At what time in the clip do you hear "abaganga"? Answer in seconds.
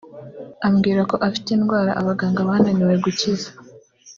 2.01-2.47